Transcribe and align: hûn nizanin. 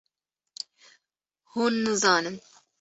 hûn 1.51 1.73
nizanin. 1.83 2.37